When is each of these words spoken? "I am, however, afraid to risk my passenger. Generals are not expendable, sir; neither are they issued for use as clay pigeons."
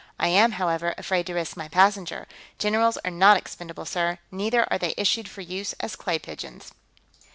"I 0.17 0.29
am, 0.29 0.53
however, 0.53 0.95
afraid 0.97 1.27
to 1.27 1.35
risk 1.35 1.55
my 1.55 1.67
passenger. 1.67 2.27
Generals 2.57 2.97
are 3.05 3.11
not 3.11 3.37
expendable, 3.37 3.85
sir; 3.85 4.17
neither 4.31 4.65
are 4.73 4.79
they 4.79 4.95
issued 4.97 5.29
for 5.29 5.41
use 5.41 5.73
as 5.79 5.95
clay 5.95 6.17
pigeons." 6.17 6.71